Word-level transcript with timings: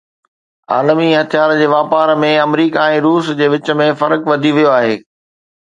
عالمي 0.77 1.09
هٿيارن 1.17 1.59
جي 1.63 1.67
واپار 1.73 2.13
۾ 2.25 2.33
آمريڪا 2.47 2.87
۽ 2.97 3.05
روس 3.09 3.31
جي 3.43 3.53
وچ 3.55 3.73
۾ 3.85 3.89
فرق 4.03 4.29
وڌي 4.33 4.59
ويو 4.59 4.75
آهي 4.77 5.01